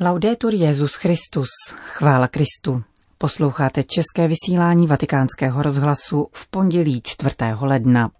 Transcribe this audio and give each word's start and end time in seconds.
Laudetur 0.00 0.54
Jezus 0.54 0.94
Christus, 0.94 1.48
chvála 1.74 2.28
Kristu. 2.28 2.82
Posloucháte 3.18 3.82
české 3.82 4.28
vysílání 4.28 4.86
Vatikánského 4.86 5.62
rozhlasu 5.62 6.28
v 6.32 6.50
pondělí 6.50 7.00
4. 7.04 7.34
ledna. 7.60 8.10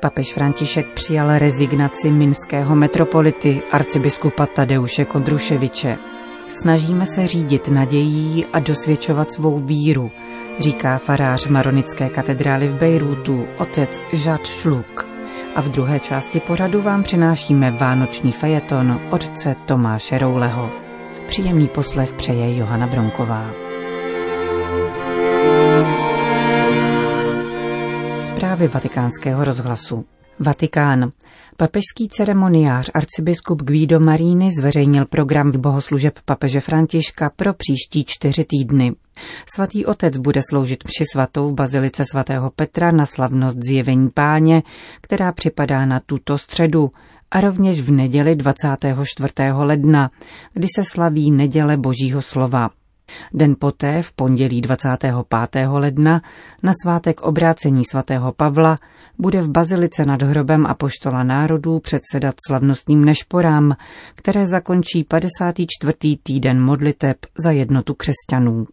Papež 0.00 0.34
František 0.34 0.94
přijal 0.94 1.38
rezignaci 1.38 2.10
minského 2.10 2.76
metropolity 2.76 3.62
arcibiskupa 3.72 4.46
Tadeuše 4.46 5.04
Kondruševiče. 5.04 6.17
Snažíme 6.50 7.06
se 7.06 7.26
řídit 7.26 7.68
nadějí 7.68 8.46
a 8.52 8.58
dosvědčovat 8.58 9.32
svou 9.32 9.58
víru, 9.58 10.10
říká 10.58 10.98
farář 10.98 11.46
Maronické 11.46 12.08
katedrály 12.08 12.68
v 12.68 12.76
Bejrútu, 12.76 13.46
otec 13.58 14.00
Žad 14.12 14.46
Šluk. 14.46 15.08
A 15.54 15.60
v 15.60 15.68
druhé 15.68 16.00
části 16.00 16.40
pořadu 16.40 16.82
vám 16.82 17.02
přinášíme 17.02 17.70
vánoční 17.70 18.32
fejeton 18.32 19.00
otce 19.10 19.56
Tomáše 19.66 20.18
Rouleho. 20.18 20.70
Příjemný 21.28 21.68
poslech 21.68 22.12
přeje 22.12 22.56
Johana 22.56 22.86
Bronková. 22.86 23.50
Zprávy 28.20 28.68
vatikánského 28.68 29.44
rozhlasu. 29.44 30.04
Vatikán. 30.40 31.10
Papežský 31.56 32.08
ceremoniář 32.08 32.90
arcibiskup 32.94 33.62
Guido 33.62 34.00
Marini 34.00 34.50
zveřejnil 34.58 35.06
program 35.06 35.52
bohoslužeb 35.56 36.18
papeže 36.24 36.60
Františka 36.60 37.30
pro 37.36 37.54
příští 37.54 38.04
čtyři 38.04 38.44
týdny. 38.44 38.94
Svatý 39.54 39.86
otec 39.86 40.16
bude 40.16 40.40
sloužit 40.50 40.84
mši 40.84 41.04
svatou 41.12 41.50
v 41.50 41.54
bazilice 41.54 42.04
svatého 42.04 42.50
Petra 42.50 42.90
na 42.90 43.06
slavnost 43.06 43.56
zjevení 43.60 44.10
páně, 44.10 44.62
která 45.00 45.32
připadá 45.32 45.86
na 45.86 46.00
tuto 46.00 46.38
středu, 46.38 46.90
a 47.30 47.40
rovněž 47.40 47.80
v 47.80 47.90
neděli 47.90 48.36
24. 48.36 49.32
ledna, 49.52 50.10
kdy 50.52 50.66
se 50.76 50.84
slaví 50.84 51.30
neděle 51.30 51.76
Božího 51.76 52.22
slova. 52.22 52.70
Den 53.34 53.56
poté, 53.58 54.02
v 54.02 54.12
pondělí 54.12 54.60
25. 54.60 55.14
ledna, 55.68 56.22
na 56.62 56.72
svátek 56.82 57.20
obrácení 57.20 57.82
svatého 57.90 58.32
Pavla, 58.32 58.76
bude 59.18 59.40
v 59.40 59.50
bazilice 59.50 60.04
nad 60.04 60.22
hrobem 60.22 60.66
Apoštola 60.66 61.22
národů 61.22 61.78
předsedat 61.80 62.34
slavnostním 62.48 63.04
nešporám, 63.04 63.76
které 64.14 64.46
zakončí 64.46 65.04
54. 65.04 65.92
týden 66.22 66.62
modliteb 66.62 67.16
za 67.38 67.50
jednotu 67.50 67.94
křesťanů. 67.94 68.64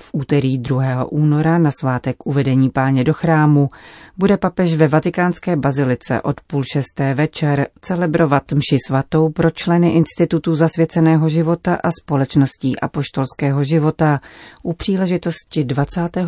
V 0.00 0.10
úterý 0.12 0.58
2. 0.58 1.12
února 1.12 1.58
na 1.58 1.70
svátek 1.70 2.26
uvedení 2.26 2.70
páně 2.70 3.04
do 3.04 3.14
chrámu 3.14 3.68
bude 4.16 4.36
papež 4.36 4.74
ve 4.74 4.88
vatikánské 4.88 5.56
bazilice 5.56 6.22
od 6.22 6.40
půl 6.40 6.62
šesté 6.72 7.14
večer 7.14 7.66
celebrovat 7.80 8.52
mši 8.52 8.76
svatou 8.86 9.28
pro 9.28 9.50
členy 9.50 9.90
Institutu 9.90 10.54
zasvěceného 10.54 11.28
života 11.28 11.78
a 11.84 11.90
společností 12.02 12.80
apoštolského 12.80 13.64
života 13.64 14.18
u 14.62 14.72
příležitosti 14.72 15.64
25. 15.64 16.26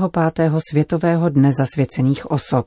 světového 0.70 1.28
dne 1.28 1.50
zasvěcených 1.58 2.30
osob. 2.30 2.66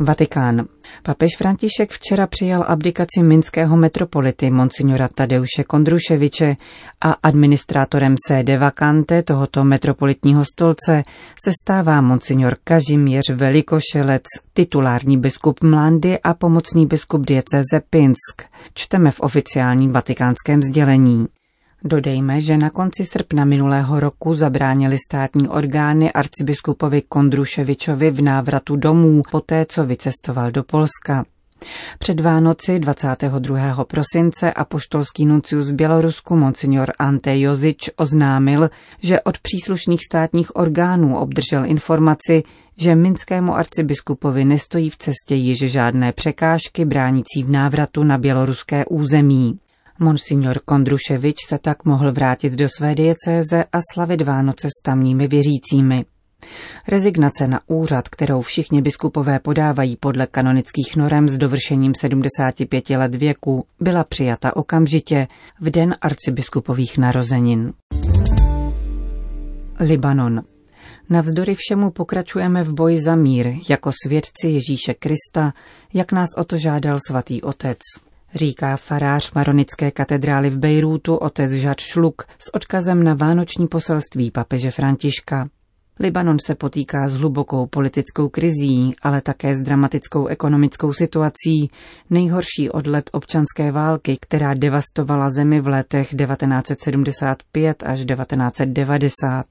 Vatikán. 0.00 0.66
Papež 1.02 1.36
František 1.38 1.90
včera 1.90 2.26
přijal 2.26 2.64
abdikaci 2.68 3.22
minského 3.22 3.76
metropolity 3.76 4.50
monsignora 4.50 5.08
Tadeuše 5.14 5.64
Kondruševiče 5.66 6.56
a 7.00 7.12
administrátorem 7.12 8.14
sede 8.26 8.58
vakante 8.58 9.22
tohoto 9.22 9.64
metropolitního 9.64 10.44
stolce 10.44 11.02
se 11.44 11.50
stává 11.64 12.00
monsignor 12.00 12.56
Kažimíř 12.64 13.30
Velikošelec, 13.30 14.22
titulární 14.52 15.18
biskup 15.18 15.62
Mlandy 15.62 16.18
a 16.18 16.34
pomocný 16.34 16.86
biskup 16.86 17.26
dieceze 17.26 17.80
Pinsk. 17.90 18.42
Čteme 18.74 19.10
v 19.10 19.20
oficiálním 19.20 19.90
vatikánském 19.90 20.62
sdělení. 20.62 21.26
Dodejme, 21.84 22.40
že 22.40 22.56
na 22.56 22.70
konci 22.70 23.04
srpna 23.04 23.44
minulého 23.44 24.00
roku 24.00 24.34
zabránili 24.34 24.96
státní 25.08 25.48
orgány 25.48 26.12
arcibiskupovi 26.12 27.02
Kondruševičovi 27.02 28.10
v 28.10 28.22
návratu 28.22 28.76
domů 28.76 29.22
poté, 29.30 29.66
co 29.68 29.86
vycestoval 29.86 30.50
do 30.50 30.64
Polska. 30.64 31.24
Před 31.98 32.20
Vánoci 32.20 32.78
22. 32.78 33.84
prosince 33.84 34.52
apoštolský 34.52 35.26
nuncius 35.26 35.70
Bělorusku 35.70 36.36
monsignor 36.36 36.92
Ante 36.98 37.38
Jozič 37.38 37.90
oznámil, 37.96 38.70
že 39.02 39.20
od 39.20 39.38
příslušných 39.38 40.00
státních 40.04 40.56
orgánů 40.56 41.18
obdržel 41.18 41.64
informaci, 41.64 42.42
že 42.76 42.94
minskému 42.94 43.54
arcibiskupovi 43.54 44.44
nestojí 44.44 44.90
v 44.90 44.96
cestě 44.96 45.34
již 45.34 45.58
žádné 45.58 46.12
překážky 46.12 46.84
bránící 46.84 47.42
v 47.42 47.50
návratu 47.50 48.04
na 48.04 48.18
běloruské 48.18 48.84
území. 48.86 49.58
Monsignor 50.00 50.60
Kondruševič 50.64 51.36
se 51.48 51.58
tak 51.58 51.84
mohl 51.84 52.12
vrátit 52.12 52.52
do 52.52 52.68
své 52.76 52.94
diecéze 52.94 53.64
a 53.72 53.78
slavit 53.94 54.22
Vánoce 54.22 54.68
s 54.68 54.82
tamními 54.82 55.28
věřícími. 55.28 56.04
Rezignace 56.88 57.48
na 57.48 57.60
úřad, 57.66 58.08
kterou 58.08 58.40
všichni 58.40 58.82
biskupové 58.82 59.38
podávají 59.38 59.96
podle 59.96 60.26
kanonických 60.26 60.96
norem 60.96 61.28
s 61.28 61.36
dovršením 61.36 61.92
75 61.94 62.90
let 62.90 63.14
věku, 63.14 63.64
byla 63.80 64.04
přijata 64.04 64.56
okamžitě 64.56 65.26
v 65.60 65.70
den 65.70 65.94
arcibiskupových 66.00 66.98
narozenin. 66.98 67.72
Libanon. 69.80 70.42
Navzdory 71.10 71.54
všemu 71.54 71.90
pokračujeme 71.90 72.62
v 72.62 72.72
boji 72.72 73.00
za 73.00 73.14
mír 73.14 73.46
jako 73.70 73.90
svědci 74.04 74.48
Ježíše 74.48 74.94
Krista, 74.94 75.52
jak 75.94 76.12
nás 76.12 76.28
o 76.36 76.44
to 76.44 76.56
žádal 76.56 76.98
svatý 77.08 77.42
otec 77.42 77.78
říká 78.34 78.76
farář 78.76 79.32
Maronické 79.32 79.90
katedrály 79.90 80.50
v 80.50 80.58
Bejrútu 80.58 81.16
otec 81.16 81.52
Žad 81.52 81.80
Šluk 81.80 82.22
s 82.38 82.54
odkazem 82.54 83.02
na 83.02 83.14
vánoční 83.14 83.66
poselství 83.66 84.30
papeže 84.30 84.70
Františka. 84.70 85.48
Libanon 86.00 86.36
se 86.46 86.54
potýká 86.54 87.08
s 87.08 87.14
hlubokou 87.14 87.66
politickou 87.66 88.28
krizí, 88.28 88.94
ale 89.02 89.20
také 89.20 89.54
s 89.54 89.60
dramatickou 89.60 90.26
ekonomickou 90.26 90.92
situací, 90.92 91.70
nejhorší 92.10 92.70
od 92.70 92.86
let 92.86 93.10
občanské 93.12 93.72
války, 93.72 94.18
která 94.20 94.54
devastovala 94.54 95.30
zemi 95.30 95.60
v 95.60 95.68
letech 95.68 96.08
1975 96.08 97.82
až 97.82 98.04
1990. 98.04 99.44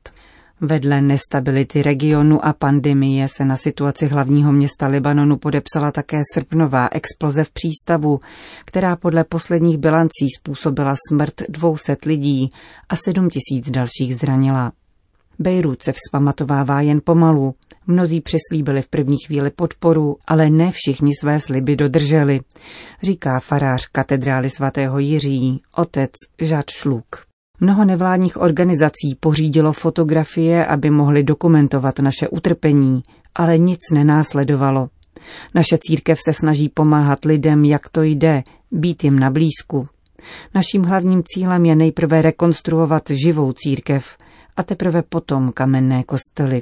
Vedle 0.62 1.01
nestability 1.01 1.81
regionu 1.81 2.45
a 2.45 2.53
pandemie 2.53 3.28
se 3.28 3.45
na 3.45 3.57
situaci 3.57 4.07
hlavního 4.07 4.51
města 4.51 4.88
Libanonu 4.88 5.38
podepsala 5.38 5.91
také 5.91 6.22
srpnová 6.34 6.90
exploze 6.91 7.44
v 7.44 7.51
přístavu, 7.51 8.19
která 8.66 8.95
podle 8.95 9.23
posledních 9.23 9.78
bilancí 9.78 10.28
způsobila 10.38 10.95
smrt 11.09 11.41
200 11.50 11.97
lidí 12.06 12.50
a 12.90 12.95
7 12.95 13.29
tisíc 13.29 13.72
dalších 13.72 14.16
zranila. 14.16 14.72
Bejrút 15.40 15.84
se 15.84 15.91
vzpamatovává 15.91 16.81
jen 16.81 17.01
pomalu. 17.03 17.56
Mnozí 17.88 18.22
přislíbili 18.22 18.81
v 18.81 18.88
první 18.88 19.18
chvíli 19.28 19.51
podporu, 19.51 20.18
ale 20.28 20.50
ne 20.50 20.72
všichni 20.72 21.12
své 21.22 21.39
sliby 21.39 21.75
dodrželi, 21.75 22.39
říká 23.03 23.39
farář 23.39 23.85
katedrály 23.85 24.50
svatého 24.50 25.00
Jiří, 25.00 25.62
otec 25.75 26.12
Žad 26.41 26.69
Šluk. 26.69 27.27
Mnoho 27.59 27.85
nevládních 27.85 28.41
organizací 28.41 29.16
pořídilo 29.19 29.73
fotografie, 29.73 30.66
aby 30.66 30.90
mohli 30.90 31.23
dokumentovat 31.23 32.00
naše 32.00 32.28
utrpení, 32.28 33.01
ale 33.35 33.57
nic 33.57 33.79
nenásledovalo. 33.94 34.90
Naše 35.56 35.78
církev 35.81 36.19
se 36.25 36.34
snaží 36.34 36.69
pomáhat 36.69 37.25
lidem, 37.25 37.66
jak 37.66 37.90
to 37.90 38.03
jde, 38.03 38.44
být 38.72 39.03
jim 39.03 39.19
na 39.19 39.31
blízku. 39.31 39.88
Naším 40.56 40.84
hlavním 40.84 41.22
cílem 41.25 41.66
je 41.66 41.75
nejprve 41.75 42.22
rekonstruovat 42.22 43.03
živou 43.09 43.53
církev 43.53 44.18
a 44.57 44.63
teprve 44.63 45.01
potom 45.01 45.51
kamenné 45.51 46.03
kostely. 46.03 46.62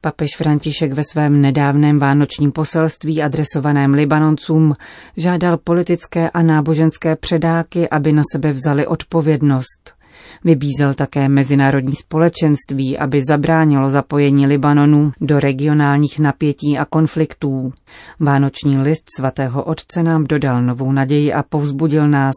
Papež 0.00 0.28
František 0.36 0.92
ve 0.92 1.02
svém 1.12 1.40
nedávném 1.40 1.98
vánočním 1.98 2.52
poselství 2.52 3.22
adresovaném 3.22 3.94
Libanoncům 3.94 4.74
žádal 5.16 5.56
politické 5.56 6.30
a 6.30 6.42
náboženské 6.42 7.16
předáky, 7.16 7.88
aby 7.88 8.12
na 8.12 8.22
sebe 8.32 8.52
vzali 8.52 8.86
odpovědnost. 8.86 9.95
Vybízel 10.44 10.94
také 10.94 11.28
mezinárodní 11.28 11.94
společenství, 11.94 12.98
aby 12.98 13.22
zabránilo 13.28 13.90
zapojení 13.90 14.46
Libanonu 14.46 15.12
do 15.20 15.40
regionálních 15.40 16.18
napětí 16.18 16.78
a 16.78 16.84
konfliktů. 16.84 17.72
Vánoční 18.20 18.78
list 18.78 19.04
svatého 19.16 19.64
otce 19.64 20.02
nám 20.02 20.24
dodal 20.24 20.62
novou 20.62 20.92
naději 20.92 21.32
a 21.32 21.42
povzbudil 21.42 22.08
nás, 22.08 22.34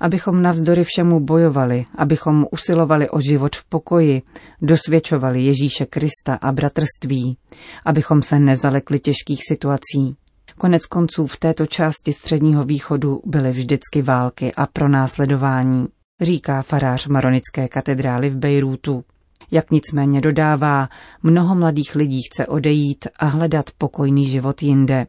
abychom 0.00 0.42
navzdory 0.42 0.84
všemu 0.84 1.20
bojovali, 1.20 1.84
abychom 1.96 2.46
usilovali 2.50 3.10
o 3.10 3.20
život 3.20 3.56
v 3.56 3.64
pokoji, 3.64 4.22
dosvědčovali 4.62 5.42
Ježíše 5.42 5.86
Krista 5.86 6.34
a 6.42 6.52
bratrství, 6.52 7.36
abychom 7.84 8.22
se 8.22 8.38
nezalekli 8.38 8.98
těžkých 8.98 9.40
situací. 9.48 10.16
Konec 10.58 10.86
konců 10.86 11.26
v 11.26 11.36
této 11.36 11.66
části 11.66 12.12
středního 12.12 12.64
východu 12.64 13.22
byly 13.26 13.50
vždycky 13.50 14.02
války 14.02 14.54
a 14.54 14.66
pronásledování 14.66 15.86
říká 16.22 16.62
farář 16.62 17.06
Maronické 17.06 17.68
katedrály 17.68 18.30
v 18.30 18.36
Bejrútu. 18.36 19.04
Jak 19.50 19.70
nicméně 19.70 20.20
dodává, 20.20 20.88
mnoho 21.22 21.54
mladých 21.54 21.94
lidí 21.94 22.22
chce 22.22 22.46
odejít 22.46 23.06
a 23.16 23.26
hledat 23.26 23.70
pokojný 23.78 24.26
život 24.26 24.62
jinde. 24.62 25.06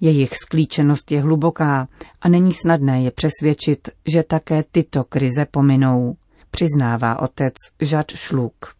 Jejich 0.00 0.36
sklíčenost 0.36 1.12
je 1.12 1.20
hluboká 1.20 1.88
a 2.20 2.28
není 2.28 2.52
snadné 2.54 3.02
je 3.02 3.10
přesvědčit, 3.10 3.88
že 4.06 4.22
také 4.22 4.62
tyto 4.72 5.04
krize 5.04 5.46
pominou, 5.50 6.16
přiznává 6.50 7.22
otec 7.22 7.54
Žad 7.80 8.10
Šluk. 8.10 8.78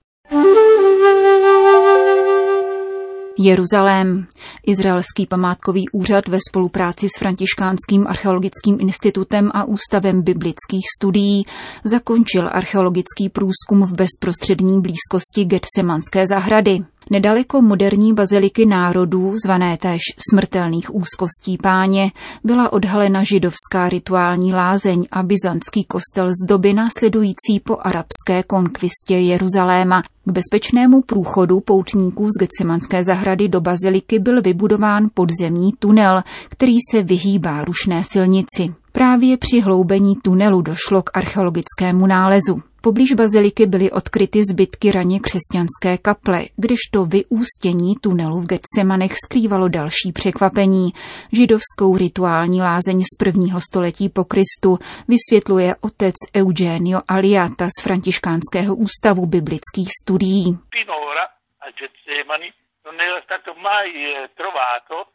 Jeruzalém. 3.38 4.26
Izraelský 4.66 5.26
památkový 5.26 5.88
úřad 5.92 6.28
ve 6.28 6.38
spolupráci 6.48 7.08
s 7.08 7.18
Františkánským 7.18 8.06
archeologickým 8.06 8.78
institutem 8.80 9.50
a 9.54 9.64
Ústavem 9.64 10.22
biblických 10.22 10.84
studií 10.96 11.44
zakončil 11.84 12.48
archeologický 12.52 13.28
průzkum 13.28 13.86
v 13.86 13.92
bezprostřední 13.92 14.80
blízkosti 14.80 15.44
Getsemanské 15.44 16.26
zahrady. 16.26 16.84
Nedaleko 17.10 17.62
moderní 17.62 18.14
baziliky 18.14 18.66
národů, 18.66 19.34
zvané 19.44 19.76
též 19.76 20.00
smrtelných 20.30 20.94
úzkostí 20.94 21.58
páně, 21.58 22.12
byla 22.44 22.72
odhalena 22.72 23.22
židovská 23.22 23.88
rituální 23.88 24.52
lázeň 24.52 25.06
a 25.12 25.22
byzantský 25.22 25.84
kostel 25.84 26.28
z 26.28 26.46
doby 26.48 26.72
následující 26.74 27.60
po 27.64 27.76
arabské 27.80 28.42
konkvistě 28.42 29.14
Jeruzaléma. 29.14 30.02
K 30.24 30.30
bezpečnému 30.30 31.02
průchodu 31.02 31.60
poutníků 31.60 32.26
z 32.26 32.38
Getsemanské 32.40 33.04
zahrady 33.04 33.48
do 33.48 33.60
baziliky 33.60 34.18
byl 34.18 34.42
vybudován 34.42 35.08
podzemní 35.14 35.72
tunel, 35.78 36.22
který 36.48 36.76
se 36.90 37.02
vyhýbá 37.02 37.64
rušné 37.64 38.04
silnici. 38.04 38.74
Právě 38.98 39.36
při 39.36 39.60
hloubení 39.60 40.16
tunelu 40.16 40.62
došlo 40.62 41.02
k 41.02 41.10
archeologickému 41.14 42.06
nálezu. 42.06 42.62
Poblíž 42.80 43.12
baziliky 43.12 43.66
byly 43.66 43.90
odkryty 43.90 44.42
zbytky 44.50 44.92
raně 44.92 45.20
křesťanské 45.20 45.98
kaple, 46.02 46.44
kdežto 46.56 47.04
vyústění 47.04 47.94
tunelu 48.00 48.40
v 48.40 48.46
Getsemanech 48.46 49.12
skrývalo 49.24 49.68
další 49.68 50.12
překvapení. 50.12 50.92
Židovskou 51.32 51.96
rituální 51.96 52.62
lázeň 52.62 53.02
z 53.02 53.16
prvního 53.18 53.60
století 53.60 54.08
po 54.08 54.24
Kristu 54.24 54.78
vysvětluje 55.08 55.76
otec 55.80 56.14
Eugenio 56.36 57.00
Aliata 57.08 57.68
z 57.78 57.82
Františkánského 57.82 58.76
ústavu 58.76 59.26
biblických 59.26 59.88
studií. 60.02 60.58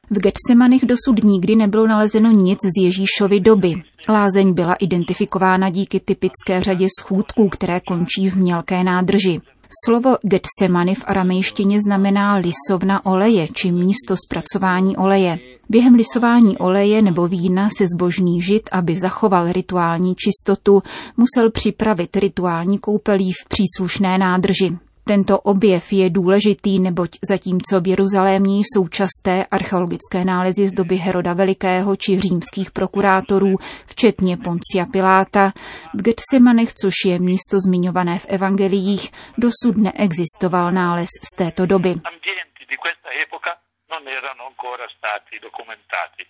V 0.09 0.17
Getsemanech 0.19 0.85
dosud 0.85 1.23
nikdy 1.23 1.55
nebylo 1.55 1.87
nalezeno 1.87 2.31
nic 2.31 2.59
z 2.61 2.83
Ježíšovy 2.83 3.39
doby. 3.39 3.73
Lázeň 4.09 4.53
byla 4.53 4.73
identifikována 4.73 5.69
díky 5.69 5.99
typické 5.99 6.61
řadě 6.61 6.87
schůdků, 6.99 7.49
které 7.49 7.79
končí 7.79 8.29
v 8.29 8.35
mělké 8.35 8.83
nádrži. 8.83 9.41
Slovo 9.85 10.17
Getsemany 10.23 10.95
v 10.95 11.03
aramejštině 11.07 11.81
znamená 11.81 12.35
lisovna 12.35 13.05
oleje 13.05 13.47
či 13.53 13.71
místo 13.71 14.15
zpracování 14.25 14.97
oleje. 14.97 15.37
Během 15.69 15.93
lisování 15.93 16.57
oleje 16.57 17.01
nebo 17.01 17.27
vína 17.27 17.69
se 17.77 17.85
zbožný 17.95 18.41
žid, 18.41 18.69
aby 18.71 18.95
zachoval 18.95 19.51
rituální 19.51 20.15
čistotu, 20.15 20.83
musel 21.17 21.51
připravit 21.51 22.17
rituální 22.17 22.79
koupelí 22.79 23.31
v 23.31 23.47
příslušné 23.49 24.17
nádrži. 24.17 24.77
Tento 25.05 25.39
objev 25.39 25.93
je 25.93 26.09
důležitý, 26.09 26.79
neboť 26.79 27.09
zatímco 27.29 27.81
v 27.81 27.87
Jeruzalémě 27.87 28.59
jsou 28.59 28.87
časté 28.87 29.45
archeologické 29.51 30.25
nálezy 30.25 30.67
z 30.67 30.73
doby 30.73 30.95
Heroda 30.95 31.33
Velikého 31.33 31.95
či 31.95 32.19
římských 32.19 32.71
prokurátorů, 32.71 33.55
včetně 33.85 34.37
Poncia 34.37 34.85
Piláta, 34.91 35.53
v 35.93 36.01
Getsemanech, 36.01 36.73
což 36.73 36.93
je 37.05 37.19
místo 37.19 37.57
zmiňované 37.67 38.19
v 38.19 38.25
evangeliích, 38.29 39.11
dosud 39.37 39.77
neexistoval 39.77 40.71
nález 40.71 41.09
z 41.33 41.37
této 41.37 41.65
doby. 41.65 41.95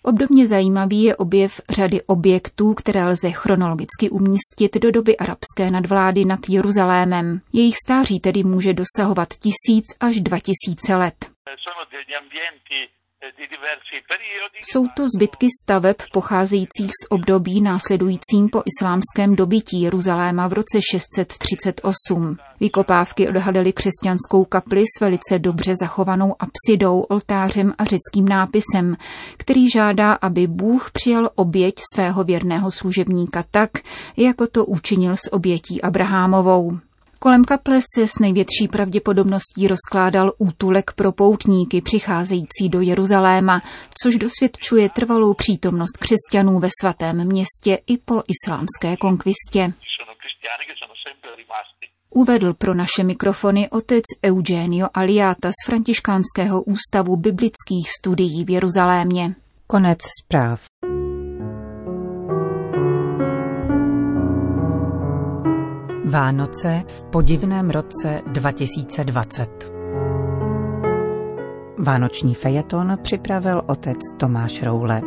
Obdobně 0.02 0.46
zajímavý 0.46 1.02
je 1.02 1.16
objev 1.16 1.60
řady 1.70 2.02
objektů, 2.02 2.74
které 2.74 3.04
lze 3.04 3.30
chronologicky 3.30 4.10
umístit 4.10 4.76
do 4.76 4.90
doby 4.90 5.16
arabské 5.16 5.70
nadvlády 5.70 6.24
nad 6.24 6.40
Jeruzalémem. 6.48 7.40
Jejich 7.52 7.76
stáří 7.76 8.20
tedy 8.20 8.42
může 8.42 8.72
dosahovat 8.74 9.28
tisíc 9.28 9.84
až 10.00 10.20
dva 10.20 10.38
tisíce 10.38 10.96
let. 10.96 11.14
Jsou 14.62 14.86
to 14.96 15.06
zbytky 15.16 15.46
staveb 15.62 15.96
pocházejících 16.12 16.90
z 17.04 17.06
období 17.08 17.60
následujícím 17.60 18.48
po 18.52 18.62
islámském 18.66 19.36
dobytí 19.36 19.82
Jeruzaléma 19.82 20.48
v 20.48 20.52
roce 20.52 20.80
638. 20.90 22.36
Vykopávky 22.60 23.28
odhalily 23.28 23.72
křesťanskou 23.72 24.44
kapli 24.44 24.82
s 24.96 25.00
velice 25.00 25.38
dobře 25.38 25.74
zachovanou 25.80 26.34
apsidou, 26.38 27.00
oltářem 27.00 27.72
a 27.78 27.84
řeckým 27.84 28.28
nápisem, 28.28 28.96
který 29.36 29.70
žádá, 29.70 30.12
aby 30.12 30.46
Bůh 30.46 30.90
přijal 30.90 31.30
oběť 31.34 31.74
svého 31.94 32.24
věrného 32.24 32.72
služebníka 32.72 33.44
tak, 33.50 33.70
jako 34.16 34.46
to 34.46 34.64
učinil 34.64 35.16
s 35.16 35.32
obětí 35.32 35.82
Abrahámovou. 35.82 36.78
Kolem 37.24 37.44
kaple 37.44 37.80
se 37.94 38.08
s 38.08 38.18
největší 38.20 38.68
pravděpodobností 38.68 39.68
rozkládal 39.68 40.32
útulek 40.38 40.92
pro 40.92 41.12
poutníky 41.12 41.80
přicházející 41.80 42.68
do 42.68 42.80
Jeruzaléma, 42.80 43.60
což 44.02 44.16
dosvědčuje 44.16 44.88
trvalou 44.88 45.34
přítomnost 45.34 45.98
křesťanů 45.98 46.58
ve 46.58 46.68
svatém 46.80 47.24
městě 47.24 47.78
i 47.86 47.98
po 47.98 48.22
islámské 48.28 48.96
konkvistě. 48.96 49.72
Uvedl 52.10 52.54
pro 52.54 52.74
naše 52.74 53.04
mikrofony 53.04 53.70
otec 53.70 54.04
Eugenio 54.24 54.88
Aliata 54.94 55.48
z 55.48 55.66
Františkánského 55.66 56.62
ústavu 56.62 57.16
biblických 57.16 57.90
studií 58.00 58.44
v 58.44 58.50
Jeruzalémě. 58.50 59.34
Konec 59.66 59.98
zpráv. 60.22 60.60
Vánoce 66.14 66.82
v 66.86 67.04
podivném 67.04 67.70
roce 67.70 68.20
2020. 68.26 69.72
Vánoční 71.78 72.34
fejeton 72.34 72.98
připravil 73.02 73.62
otec 73.66 73.98
Tomáš 74.16 74.62
Roule. 74.62 75.02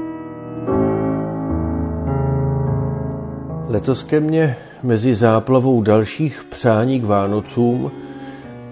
Letos 3.68 4.04
ke 4.04 4.20
mně 4.20 4.56
mezi 4.84 5.16
záplavou 5.16 5.82
dalších 5.82 6.44
přání 6.50 7.00
k 7.00 7.04
Vánocům 7.04 7.92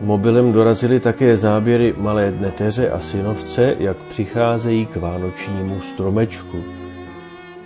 mobilem 0.02 0.52
dorazily 0.52 1.00
také 1.00 1.38
záběry 1.38 1.94
malé 1.98 2.32
neteře 2.32 2.90
a 2.90 3.00
synovce, 3.00 3.76
jak 3.80 3.98
přicházejí 3.98 4.86
k 4.86 4.96
vánočnímu 4.96 5.82
stromečku 5.82 6.64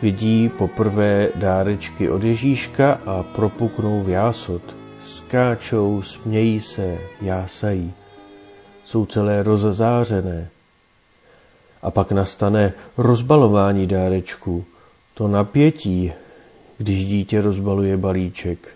vidí 0.01 0.49
poprvé 0.49 1.29
dárečky 1.35 2.09
od 2.09 2.23
Ježíška 2.23 3.01
a 3.05 3.23
propuknou 3.23 4.03
v 4.03 4.09
jásot. 4.09 4.75
Skáčou, 5.05 6.01
smějí 6.01 6.61
se, 6.61 6.97
jásají. 7.21 7.93
Jsou 8.85 9.05
celé 9.05 9.43
rozazářené. 9.43 10.49
A 11.81 11.91
pak 11.91 12.11
nastane 12.11 12.73
rozbalování 12.97 13.87
dárečků. 13.87 14.65
To 15.13 15.27
napětí, 15.27 16.13
když 16.77 17.05
dítě 17.05 17.41
rozbaluje 17.41 17.97
balíček. 17.97 18.75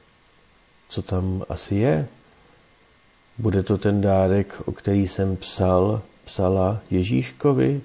Co 0.89 1.01
tam 1.01 1.43
asi 1.49 1.75
je? 1.75 2.07
Bude 3.37 3.63
to 3.63 3.77
ten 3.77 4.01
dárek, 4.01 4.61
o 4.65 4.71
který 4.71 5.07
jsem 5.07 5.37
psal, 5.37 6.01
psala 6.25 6.79
Ježíškovi? 6.91 7.81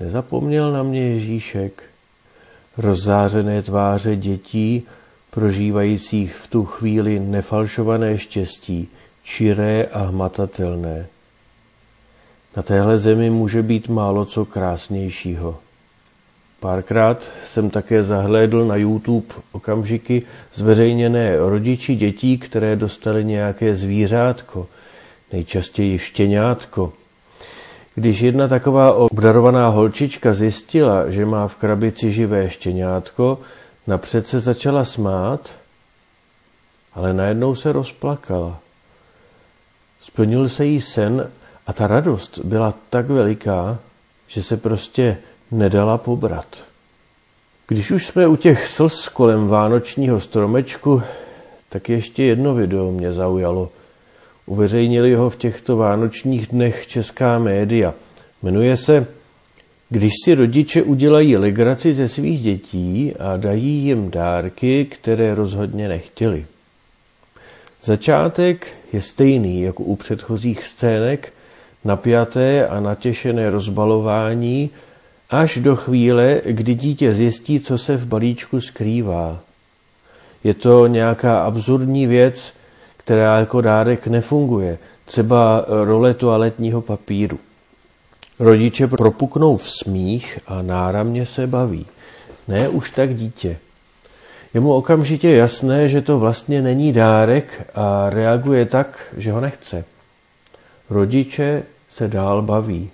Nezapomněl 0.00 0.72
na 0.72 0.82
mě 0.82 1.08
Ježíšek? 1.08 1.82
Rozzářené 2.78 3.62
tváře 3.62 4.16
dětí, 4.16 4.82
prožívajících 5.30 6.34
v 6.34 6.46
tu 6.46 6.64
chvíli 6.64 7.20
nefalšované 7.20 8.18
štěstí, 8.18 8.88
čiré 9.22 9.84
a 9.84 9.98
hmatatelné. 9.98 11.06
Na 12.56 12.62
téhle 12.62 12.98
zemi 12.98 13.30
může 13.30 13.62
být 13.62 13.88
málo 13.88 14.24
co 14.24 14.44
krásnějšího. 14.44 15.58
Párkrát 16.60 17.30
jsem 17.46 17.70
také 17.70 18.02
zahlédl 18.02 18.66
na 18.66 18.76
YouTube 18.76 19.34
okamžiky 19.52 20.22
zveřejněné 20.54 21.36
rodiči 21.36 21.94
dětí, 21.94 22.38
které 22.38 22.76
dostali 22.76 23.24
nějaké 23.24 23.74
zvířátko, 23.74 24.66
nejčastěji 25.32 25.98
štěňátko, 25.98 26.92
když 27.94 28.20
jedna 28.20 28.48
taková 28.48 28.92
obdarovaná 28.92 29.68
holčička 29.68 30.34
zjistila, 30.34 31.10
že 31.10 31.26
má 31.26 31.48
v 31.48 31.56
krabici 31.56 32.12
živé 32.12 32.50
štěňátko, 32.50 33.38
napřed 33.86 34.28
se 34.28 34.40
začala 34.40 34.84
smát, 34.84 35.54
ale 36.94 37.12
najednou 37.12 37.54
se 37.54 37.72
rozplakala. 37.72 38.58
Splnil 40.00 40.48
se 40.48 40.64
jí 40.64 40.80
sen 40.80 41.30
a 41.66 41.72
ta 41.72 41.86
radost 41.86 42.38
byla 42.38 42.74
tak 42.90 43.06
veliká, 43.06 43.78
že 44.26 44.42
se 44.42 44.56
prostě 44.56 45.18
nedala 45.50 45.98
pobrat. 45.98 46.46
Když 47.68 47.90
už 47.90 48.06
jsme 48.06 48.26
u 48.26 48.36
těch 48.36 48.68
slz 48.68 49.08
kolem 49.08 49.48
vánočního 49.48 50.20
stromečku, 50.20 51.02
tak 51.68 51.88
ještě 51.88 52.22
jedno 52.22 52.54
video 52.54 52.90
mě 52.90 53.12
zaujalo. 53.12 53.70
Uveřejnili 54.48 55.14
ho 55.14 55.30
v 55.30 55.36
těchto 55.36 55.76
vánočních 55.76 56.46
dnech 56.46 56.86
česká 56.86 57.38
média. 57.38 57.94
Jmenuje 58.42 58.76
se 58.76 59.06
Když 59.90 60.12
si 60.24 60.34
rodiče 60.34 60.82
udělají 60.82 61.36
legraci 61.36 61.94
ze 61.94 62.08
svých 62.08 62.42
dětí 62.42 63.14
a 63.18 63.36
dají 63.36 63.84
jim 63.84 64.10
dárky, 64.10 64.84
které 64.84 65.34
rozhodně 65.34 65.88
nechtěli. 65.88 66.46
Začátek 67.84 68.66
je 68.92 69.02
stejný 69.02 69.62
jako 69.62 69.82
u 69.82 69.96
předchozích 69.96 70.64
scének, 70.64 71.32
napjaté 71.84 72.68
a 72.68 72.80
natěšené 72.80 73.50
rozbalování, 73.50 74.70
až 75.30 75.56
do 75.56 75.76
chvíle, 75.76 76.40
kdy 76.44 76.74
dítě 76.74 77.14
zjistí, 77.14 77.60
co 77.60 77.78
se 77.78 77.96
v 77.96 78.06
balíčku 78.06 78.60
skrývá. 78.60 79.40
Je 80.44 80.54
to 80.54 80.86
nějaká 80.86 81.42
absurdní 81.42 82.06
věc, 82.06 82.57
která 83.08 83.38
jako 83.38 83.60
dárek 83.60 84.06
nefunguje, 84.06 84.78
třeba 85.04 85.64
role 85.68 86.14
toaletního 86.14 86.80
papíru. 86.80 87.38
Rodiče 88.38 88.86
propuknou 88.86 89.56
v 89.56 89.70
smích 89.70 90.38
a 90.46 90.62
náramně 90.62 91.26
se 91.26 91.46
baví. 91.46 91.86
Ne 92.48 92.68
už 92.68 92.90
tak 92.90 93.14
dítě. 93.14 93.56
Je 94.54 94.60
mu 94.60 94.74
okamžitě 94.74 95.30
jasné, 95.30 95.88
že 95.88 96.02
to 96.02 96.18
vlastně 96.18 96.62
není 96.62 96.92
dárek 96.92 97.70
a 97.74 98.10
reaguje 98.10 98.66
tak, 98.66 99.14
že 99.16 99.32
ho 99.32 99.40
nechce. 99.40 99.84
Rodiče 100.90 101.62
se 101.90 102.08
dál 102.08 102.42
baví. 102.42 102.90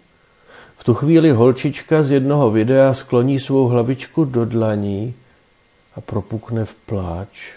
V 0.77 0.85
tu 0.85 0.95
chvíli 0.95 1.31
holčička 1.31 2.03
z 2.03 2.11
jednoho 2.11 2.51
videa 2.51 2.95
skloní 2.95 3.41
svou 3.41 3.67
hlavičku 3.69 4.25
do 4.25 4.45
dlaní 4.45 5.15
a 5.97 6.01
propukne 6.01 6.65
v 6.65 6.75
pláč. 6.75 7.53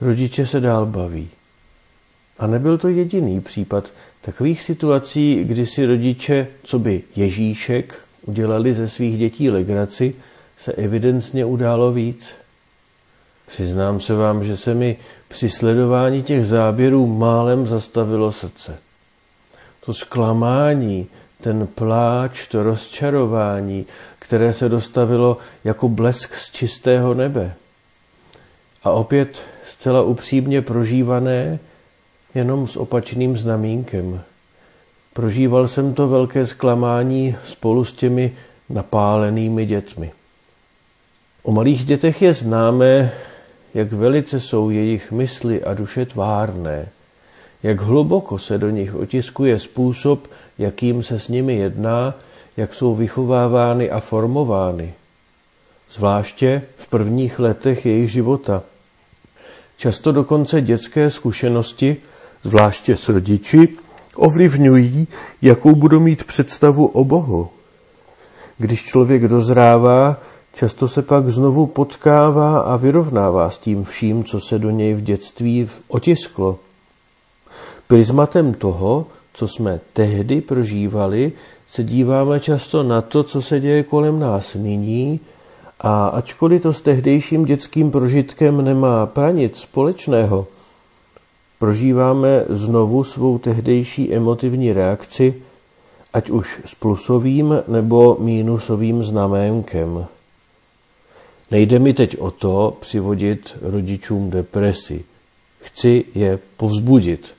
Rodiče 0.00 0.46
se 0.46 0.60
dál 0.60 0.86
baví. 0.86 1.30
A 2.38 2.46
nebyl 2.46 2.78
to 2.78 2.88
jediný 2.88 3.40
případ 3.40 3.92
takových 4.20 4.62
situací, 4.62 5.44
kdy 5.44 5.66
si 5.66 5.86
rodiče, 5.86 6.46
co 6.62 6.78
by 6.78 7.02
Ježíšek, 7.16 7.94
udělali 8.26 8.74
ze 8.74 8.88
svých 8.88 9.18
dětí 9.18 9.50
legraci, 9.50 10.14
se 10.58 10.72
evidentně 10.72 11.44
událo 11.44 11.92
víc. 11.92 12.34
Přiznám 13.46 14.00
se 14.00 14.14
vám, 14.14 14.44
že 14.44 14.56
se 14.56 14.74
mi 14.74 14.96
při 15.28 15.50
sledování 15.50 16.22
těch 16.22 16.46
záběrů 16.46 17.06
málem 17.06 17.66
zastavilo 17.66 18.32
srdce. 18.32 18.78
To 19.86 19.94
zklamání, 19.94 21.06
ten 21.40 21.66
pláč, 21.66 22.46
to 22.46 22.62
rozčarování, 22.62 23.86
které 24.18 24.52
se 24.52 24.68
dostavilo 24.68 25.36
jako 25.64 25.88
blesk 25.88 26.34
z 26.34 26.50
čistého 26.50 27.14
nebe. 27.14 27.54
A 28.84 28.90
opět 28.90 29.42
zcela 29.66 30.02
upřímně 30.02 30.62
prožívané, 30.62 31.58
jenom 32.34 32.68
s 32.68 32.76
opačným 32.76 33.36
znamínkem. 33.36 34.20
Prožíval 35.12 35.68
jsem 35.68 35.94
to 35.94 36.08
velké 36.08 36.46
zklamání 36.46 37.36
spolu 37.44 37.84
s 37.84 37.92
těmi 37.92 38.32
napálenými 38.70 39.66
dětmi. 39.66 40.12
O 41.42 41.52
malých 41.52 41.84
dětech 41.84 42.22
je 42.22 42.34
známé, 42.34 43.12
jak 43.74 43.92
velice 43.92 44.40
jsou 44.40 44.70
jejich 44.70 45.12
mysli 45.12 45.64
a 45.64 45.74
duše 45.74 46.06
tvárné, 46.06 46.88
jak 47.62 47.80
hluboko 47.80 48.38
se 48.38 48.58
do 48.58 48.70
nich 48.70 48.94
otiskuje 48.94 49.58
způsob, 49.58 50.26
jakým 50.58 51.02
se 51.02 51.18
s 51.18 51.28
nimi 51.28 51.56
jedná, 51.56 52.14
jak 52.56 52.74
jsou 52.74 52.94
vychovávány 52.94 53.90
a 53.90 54.00
formovány. 54.00 54.94
Zvláště 55.92 56.62
v 56.76 56.86
prvních 56.86 57.38
letech 57.38 57.86
jejich 57.86 58.12
života. 58.12 58.62
Často 59.76 60.12
dokonce 60.12 60.60
dětské 60.60 61.10
zkušenosti, 61.10 61.96
zvláště 62.42 62.96
s 62.96 63.08
rodiči, 63.08 63.68
ovlivňují, 64.16 65.08
jakou 65.42 65.74
budou 65.74 66.00
mít 66.00 66.24
představu 66.24 66.86
o 66.86 67.04
Bohu. 67.04 67.48
Když 68.58 68.82
člověk 68.82 69.28
dozrává, 69.28 70.16
často 70.54 70.88
se 70.88 71.02
pak 71.02 71.28
znovu 71.28 71.66
potkává 71.66 72.60
a 72.60 72.76
vyrovnává 72.76 73.50
s 73.50 73.58
tím 73.58 73.84
vším, 73.84 74.24
co 74.24 74.40
se 74.40 74.58
do 74.58 74.70
něj 74.70 74.94
v 74.94 75.00
dětství 75.00 75.68
otisklo. 75.88 76.58
Prismatem 77.86 78.54
toho, 78.54 79.06
co 79.34 79.48
jsme 79.48 79.80
tehdy 79.92 80.40
prožívali, 80.40 81.32
se 81.68 81.84
díváme 81.84 82.40
často 82.40 82.82
na 82.82 83.00
to, 83.00 83.22
co 83.22 83.42
se 83.42 83.60
děje 83.60 83.82
kolem 83.82 84.20
nás 84.20 84.54
nyní 84.54 85.20
a 85.80 86.06
ačkoliv 86.06 86.62
to 86.62 86.72
s 86.72 86.80
tehdejším 86.80 87.44
dětským 87.44 87.90
prožitkem 87.90 88.64
nemá 88.64 89.06
pranic 89.06 89.58
společného, 89.58 90.46
prožíváme 91.62 92.44
znovu 92.48 93.04
svou 93.04 93.38
tehdejší 93.38 94.14
emotivní 94.14 94.72
reakci, 94.72 95.34
ať 96.12 96.30
už 96.30 96.60
s 96.64 96.74
plusovým 96.74 97.54
nebo 97.68 98.16
mínusovým 98.20 99.04
znaménkem. 99.04 100.06
Nejde 101.50 101.78
mi 101.78 101.94
teď 101.94 102.18
o 102.18 102.30
to 102.30 102.76
přivodit 102.80 103.56
rodičům 103.62 104.30
depresi. 104.30 105.04
Chci 105.60 106.04
je 106.14 106.38
povzbudit. 106.56 107.34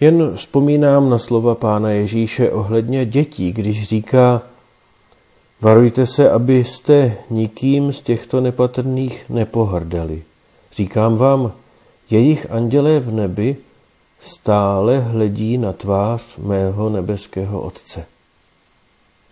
Jen 0.00 0.36
vzpomínám 0.36 1.10
na 1.10 1.18
slova 1.18 1.54
pána 1.54 1.90
Ježíše 1.90 2.50
ohledně 2.50 3.06
dětí, 3.06 3.52
když 3.52 3.88
říká, 3.88 4.42
varujte 5.60 6.06
se, 6.06 6.30
abyste 6.30 7.16
nikým 7.30 7.92
z 7.92 8.00
těchto 8.02 8.40
nepatrných 8.40 9.24
nepohrdali. 9.28 10.22
Říkám 10.76 11.16
vám, 11.16 11.52
jejich 12.10 12.50
andělé 12.50 13.00
v 13.00 13.12
nebi 13.12 13.56
stále 14.20 15.00
hledí 15.00 15.58
na 15.58 15.72
tvář 15.72 16.36
mého 16.36 16.90
nebeského 16.90 17.60
Otce. 17.60 18.06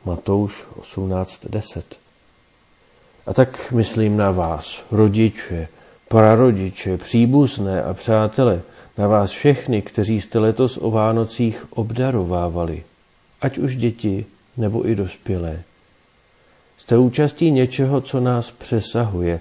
Matouš 0.05 0.67
18.10 0.81 1.83
A 3.27 3.35
tak 3.35 3.73
myslím 3.73 4.17
na 4.17 4.31
vás, 4.31 4.83
rodiče, 4.91 5.69
prarodiče, 6.09 6.97
příbuzné 6.97 7.83
a 7.83 7.95
přátele, 7.95 8.63
na 8.99 9.07
vás 9.09 9.31
všechny, 9.31 9.83
kteří 9.83 10.21
jste 10.21 10.39
letos 10.39 10.79
o 10.83 10.91
Vánocích 10.91 11.67
obdarovávali, 11.71 12.85
ať 13.41 13.59
už 13.59 13.77
děti 13.77 14.27
nebo 14.57 14.89
i 14.89 14.95
dospělé. 14.95 15.63
Jste 16.79 16.99
účastí 16.99 17.51
něčeho, 17.51 18.01
co 18.01 18.21
nás 18.21 18.51
přesahuje. 18.51 19.41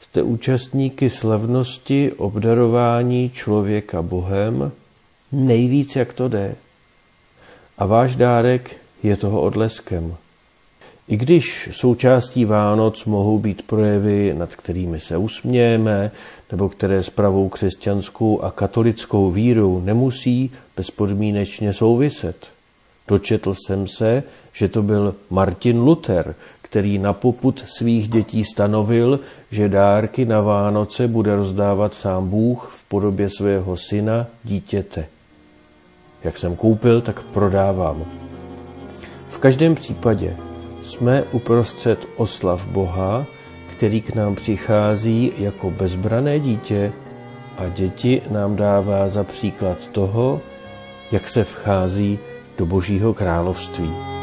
Jste 0.00 0.22
účastníky 0.22 1.10
slavnosti 1.10 2.12
obdarování 2.12 3.30
člověka 3.30 4.02
Bohem, 4.02 4.72
nejvíc, 5.32 5.96
jak 5.96 6.12
to 6.12 6.28
jde. 6.28 6.54
A 7.78 7.86
váš 7.86 8.16
dárek 8.16 8.76
je 9.02 9.16
toho 9.16 9.42
odleskem. 9.42 10.16
I 11.08 11.16
když 11.16 11.68
součástí 11.72 12.44
Vánoc 12.44 13.04
mohou 13.04 13.38
být 13.38 13.62
projevy, 13.62 14.34
nad 14.36 14.54
kterými 14.54 15.00
se 15.00 15.16
usmějeme, 15.16 16.10
nebo 16.52 16.68
které 16.68 17.02
s 17.02 17.10
pravou 17.10 17.48
křesťanskou 17.48 18.40
a 18.40 18.50
katolickou 18.50 19.30
vírou 19.30 19.80
nemusí 19.80 20.50
bezpodmínečně 20.76 21.72
souviset. 21.72 22.46
Dočetl 23.08 23.54
jsem 23.54 23.88
se, 23.88 24.22
že 24.52 24.68
to 24.68 24.82
byl 24.82 25.14
Martin 25.30 25.80
Luther, 25.80 26.34
který 26.66 26.98
na 26.98 27.12
poput 27.12 27.64
svých 27.66 28.08
dětí 28.08 28.44
stanovil, 28.44 29.20
že 29.50 29.68
dárky 29.68 30.24
na 30.24 30.40
Vánoce 30.40 31.08
bude 31.08 31.36
rozdávat 31.36 31.94
sám 31.94 32.28
Bůh 32.28 32.68
v 32.72 32.84
podobě 32.84 33.30
svého 33.30 33.76
syna, 33.76 34.26
dítěte. 34.44 35.06
Jak 36.24 36.38
jsem 36.38 36.56
koupil, 36.56 37.00
tak 37.00 37.22
prodávám. 37.22 38.04
V 39.28 39.38
každém 39.38 39.74
případě 39.74 40.36
jsme 40.82 41.22
uprostřed 41.32 41.98
oslav 42.16 42.66
Boha, 42.66 43.26
který 43.70 44.00
k 44.00 44.14
nám 44.14 44.34
přichází 44.34 45.32
jako 45.38 45.70
bezbrané 45.70 46.40
dítě 46.40 46.92
a 47.58 47.68
děti 47.68 48.22
nám 48.30 48.56
dává 48.56 49.08
za 49.08 49.24
příklad 49.24 49.86
toho, 49.86 50.40
jak 51.12 51.28
se 51.28 51.44
vchází 51.44 52.18
do 52.58 52.66
Božího 52.66 53.14
království. 53.14 54.15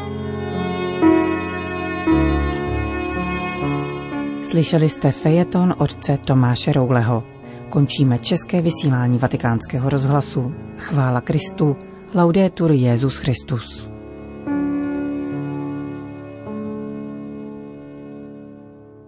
Slyšeli 4.54 4.88
jste 4.88 5.12
fejeton 5.12 5.74
otce 5.78 6.18
Tomáše 6.24 6.72
Rouleho. 6.72 7.24
Končíme 7.70 8.18
české 8.18 8.62
vysílání 8.62 9.18
vatikánského 9.18 9.90
rozhlasu. 9.90 10.54
Chvála 10.76 11.20
Kristu. 11.20 11.76
Laudetur 12.14 12.72
Jezus 12.72 13.16
Christus. 13.16 13.93